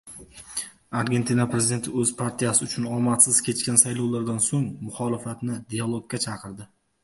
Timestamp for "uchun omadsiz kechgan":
2.69-3.79